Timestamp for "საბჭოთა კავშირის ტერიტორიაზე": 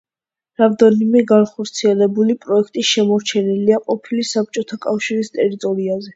4.31-6.09